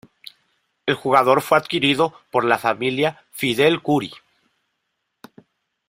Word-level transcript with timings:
El 0.87 0.95
Jugador 0.95 1.43
fue 1.43 1.59
adquirido 1.59 2.11
por 2.31 2.43
la 2.43 2.57
familia 2.57 3.23
Fidel 3.33 3.83
Kuri. 3.83 4.11